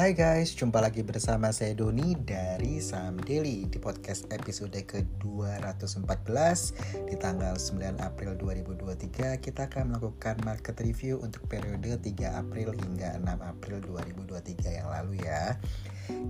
[0.00, 6.72] Hai guys, jumpa lagi bersama saya Doni dari Saham Daily di podcast episode ke-214
[7.04, 13.20] di tanggal 9 April 2023 kita akan melakukan market review untuk periode 3 April hingga
[13.20, 15.60] 6 April 2023 yang lalu ya.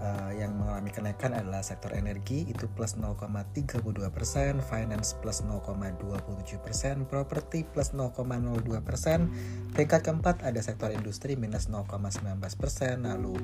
[0.00, 3.82] uh, yang mengalami kenaikan adalah sektor energi itu plus 0,32
[4.12, 9.32] persen, finance plus 0,27 persen, properti plus 0,02 persen.
[9.72, 13.36] Peringkat keempat ada sektor industri minus 0,19 persen, lalu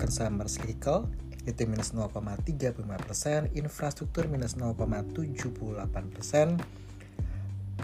[0.00, 1.08] consumer cycle
[1.48, 5.16] itu minus 0,35 persen, infrastruktur minus 0,78
[6.12, 6.60] persen,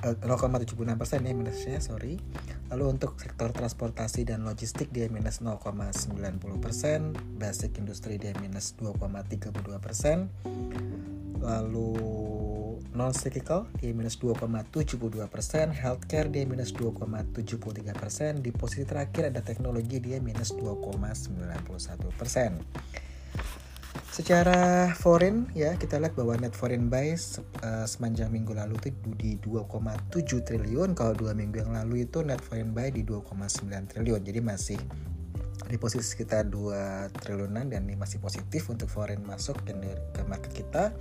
[0.04, 2.20] 0,76 eh, persen ya minusnya sorry
[2.70, 6.10] lalu untuk sektor transportasi dan logistik dia minus 0,90
[6.58, 7.14] persen.
[7.38, 10.26] Basic industri dia minus 2,32 persen.
[11.38, 11.94] Lalu
[12.96, 15.70] non cyclical dia minus 2,72 persen.
[15.70, 18.42] Healthcare dia minus 2,73 persen.
[18.42, 22.58] Di posisi terakhir ada teknologi dia minus 2,91 persen
[24.06, 29.36] Secara foreign ya kita lihat bahwa net foreign buy uh, sepanjang minggu lalu itu di
[29.44, 30.96] 2,7 triliun.
[30.96, 34.20] Kalau dua minggu yang lalu itu net foreign buy di 2,9 triliun.
[34.24, 34.80] Jadi masih
[35.66, 39.74] di posisi sekitar 2 triliunan dan ini masih positif untuk foreign masuk ke,
[40.14, 40.96] ke market kita.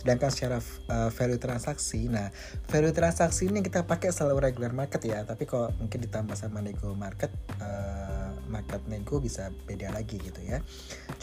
[0.00, 0.58] Sedangkan secara
[0.88, 2.32] uh, value transaksi nah
[2.72, 5.22] value transaksi ini kita pakai selalu regular market ya.
[5.22, 7.28] Tapi kalau mungkin ditambah sama nego market
[7.60, 8.19] uh,
[8.50, 10.60] market nego bisa beda lagi gitu ya.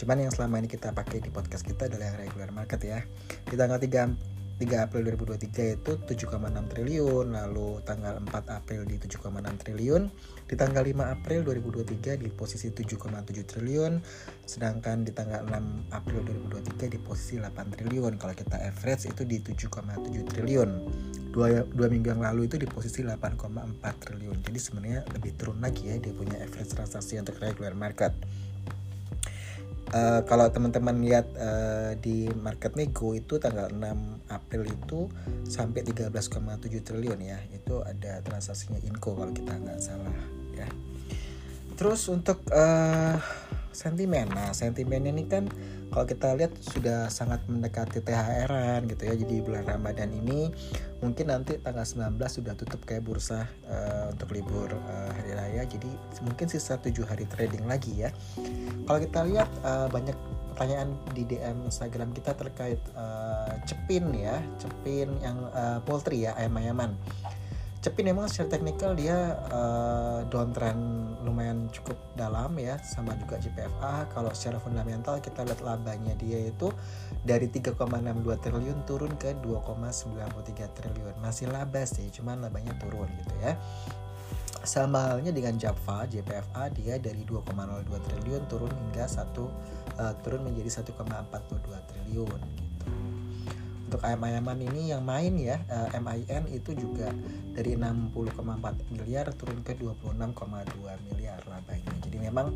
[0.00, 3.04] Cuman yang selama ini kita pakai di podcast kita adalah yang regular market ya.
[3.44, 6.34] Di tanggal 3 3 April 2023 itu 7,6
[6.74, 10.10] triliun, lalu tanggal 4 April di 7,6 triliun,
[10.50, 14.02] di tanggal 5 April 2023 di posisi 7,7 triliun,
[14.42, 18.18] sedangkan di tanggal 6 April 2023 di posisi 8 triliun.
[18.18, 20.70] Kalau kita average itu di 7,7 triliun.
[21.28, 24.42] Dua, dua minggu yang lalu itu di posisi 8,4 triliun.
[24.42, 28.10] Jadi sebenarnya lebih turun lagi ya dia punya average transaksi untuk regular market.
[29.88, 35.08] Uh, kalau teman-teman lihat uh, di market nego itu tanggal 6 April itu
[35.48, 36.12] sampai 13,7
[36.84, 37.40] triliun ya.
[37.52, 40.12] Itu ada transaksinya Inco kalau kita nggak salah
[40.52, 40.68] ya.
[41.78, 43.16] Terus untuk uh,
[43.78, 45.46] sentimen nah sentimen ini kan
[45.88, 49.14] kalau kita lihat sudah sangat mendekati THR-an gitu ya.
[49.16, 50.52] Jadi bulan Ramadan ini
[51.00, 55.62] mungkin nanti tanggal 19 sudah tutup kayak bursa uh, untuk libur uh, hari raya.
[55.64, 55.88] Jadi
[56.20, 58.12] mungkin sisa 7 hari trading lagi ya.
[58.84, 60.16] Kalau kita lihat uh, banyak
[60.52, 64.36] pertanyaan di DM Instagram kita terkait uh, cepin ya.
[64.60, 66.92] Cepin yang uh, poultry ya ayam-ayaman
[67.78, 74.34] Cepin memang secara teknikal dia uh, downtrend lumayan cukup dalam ya sama juga JPFA kalau
[74.34, 76.74] secara fundamental kita lihat labanya dia itu
[77.22, 77.78] dari 3,62
[78.42, 81.14] triliun turun ke 2,93 triliun.
[81.22, 83.54] Masih laba sih cuman labanya turun gitu ya.
[84.66, 87.46] Sama halnya dengan Java JPFA dia dari 2,02
[87.94, 89.46] triliun turun hingga satu
[90.02, 92.40] uh, turun menjadi 1,42 triliun
[93.88, 97.08] untuk ayam-ayaman ini yang main ya uh, eh, MIN itu juga
[97.56, 100.36] dari 60,4 miliar turun ke 26,2
[101.08, 101.96] miliar labanya.
[102.04, 102.52] Jadi memang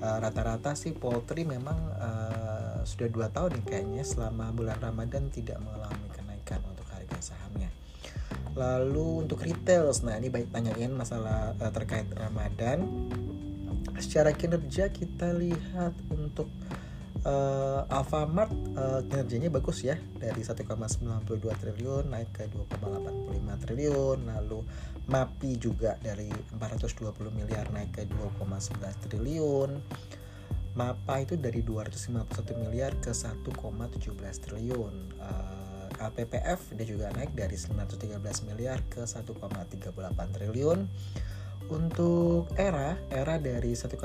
[0.00, 5.28] eh, rata-rata uh, sih poultry memang uh, sudah dua tahun nih kayaknya selama bulan Ramadan
[5.28, 7.68] tidak mengalami kenaikan untuk harga sahamnya.
[8.56, 12.80] Lalu untuk retail nah ini baik tanyain masalah uh, terkait Ramadan.
[14.00, 16.48] Secara kinerja kita lihat untuk
[17.86, 19.94] Alfamart uh, kinerjanya bagus ya.
[19.94, 20.66] Dari 1,92
[21.38, 24.18] triliun naik ke 2,85 triliun.
[24.26, 24.58] Lalu
[25.06, 26.26] MAPI juga dari
[26.58, 29.70] 420 miliar naik ke 2,11 triliun.
[30.72, 33.46] MAPA itu dari 251 miliar ke 1,17
[34.42, 34.94] triliun.
[35.20, 39.94] Uh, eh, LPPF dia juga naik dari 913 miliar ke 1,38
[40.34, 40.90] triliun
[41.68, 43.98] untuk era era dari 1,01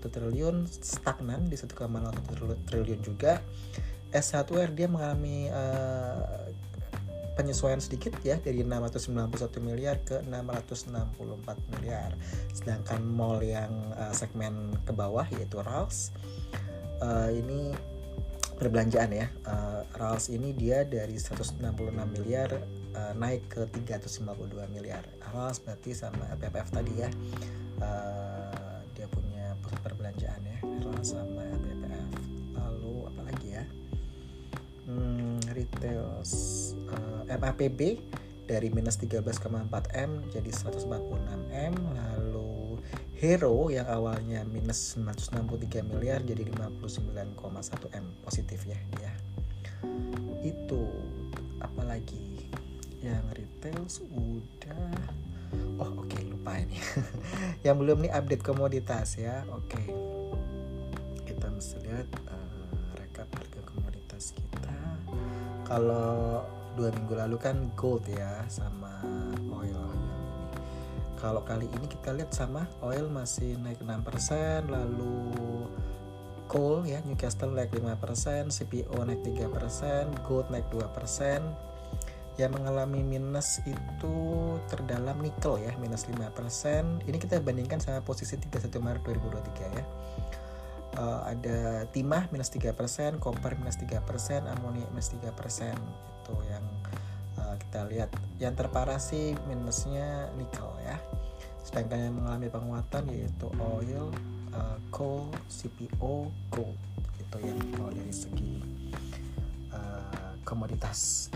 [0.00, 3.42] triliun stagnan di 1,01 triliun juga
[4.14, 6.46] S1R dia mengalami uh,
[7.34, 12.14] penyesuaian sedikit ya dari 691 miliar ke 664 miliar
[12.54, 16.14] sedangkan mall yang uh, segmen ke bawah yaitu Rals
[17.02, 17.74] uh, ini
[18.54, 19.26] perbelanjaan ya.
[19.42, 21.58] Uh, RALS ini dia dari 166
[21.90, 22.50] miliar
[22.94, 25.04] uh, naik ke 352 miliar.
[25.34, 27.10] RALS berarti sama LPPF tadi ya.
[27.82, 30.58] Uh, dia punya pusat perbelanjaan ya.
[30.62, 32.10] RALS sama LPPF.
[32.54, 33.64] Lalu apa lagi ya?
[34.84, 37.80] Hmm, retail uh, MAPB
[38.44, 40.92] dari minus 13,4 M jadi 146
[41.48, 42.76] M lalu
[43.16, 49.12] Hero yang awalnya minus 963 miliar jadi 59,1 M positif ya ya
[50.44, 50.84] itu
[53.04, 54.88] yang retail sudah
[55.76, 56.78] oh oke okay, lupa ini.
[57.66, 59.44] Yang belum nih update komoditas ya.
[59.52, 59.76] Oke.
[59.76, 59.86] Okay.
[61.24, 64.76] kita mesti lihat uh, rekap harga komoditas kita.
[65.66, 66.42] Kalau
[66.74, 68.98] dua minggu lalu kan gold ya sama
[69.54, 69.94] oil
[71.24, 75.32] kalau kali ini kita lihat sama oil masih naik 6% lalu
[76.50, 80.84] coal ya Newcastle naik 5% CPO naik 3% gold naik 2%
[82.34, 84.16] yang mengalami minus itu
[84.66, 89.84] terdalam nikel ya minus 5% ini kita bandingkan sama posisi 31 Maret 2023 ya.
[90.94, 92.70] Uh, ada timah minus 3%,
[93.18, 93.98] koper minus 3%,
[94.46, 95.26] amonia minus 3%
[95.74, 96.64] itu yang
[97.38, 98.10] uh, kita lihat.
[98.38, 100.98] Yang terparah sih minusnya nikel ya.
[101.66, 104.14] Sedangkan yang mengalami penguatan yaitu oil,
[104.54, 106.78] uh, coal, CPO, gold.
[107.18, 108.54] Itu yang kalau dari segi
[109.74, 111.33] uh, komoditas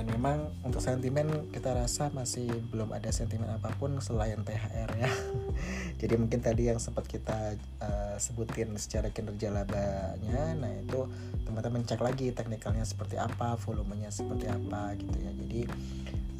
[0.00, 5.12] dan memang untuk sentimen kita rasa masih belum ada sentimen apa pun selain THR ya.
[6.00, 7.52] Jadi mungkin tadi yang sempat kita
[7.84, 10.56] uh, sebutin secara kinerja labanya.
[10.56, 11.04] Nah itu
[11.44, 15.32] teman-teman cek lagi teknikalnya seperti apa volumenya seperti apa gitu ya.
[15.36, 15.60] Jadi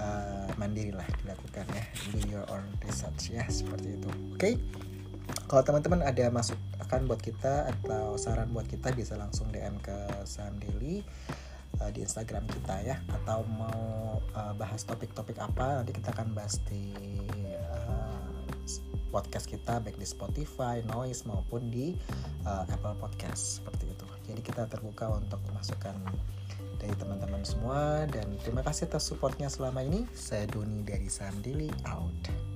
[0.00, 1.84] uh, mandirilah dilakukan ya.
[2.16, 4.08] Do your own research ya seperti itu.
[4.08, 4.40] Oke?
[4.40, 4.54] Okay?
[5.46, 9.94] kalau teman-teman ada masuk akan buat kita atau saran buat kita bisa langsung DM ke
[10.26, 11.06] Saham Daily
[11.80, 16.60] uh, di Instagram kita ya atau mau uh, bahas topik-topik apa nanti kita akan bahas
[16.68, 16.92] di
[17.56, 18.20] uh,
[19.10, 21.98] podcast kita baik di Spotify, Noise maupun di
[22.46, 24.06] uh, Apple Podcast seperti itu.
[24.30, 25.98] Jadi kita terbuka untuk masukan
[26.78, 30.06] dari teman-teman semua dan terima kasih atas supportnya selama ini.
[30.14, 32.49] Saya Doni dari Saham Daily out.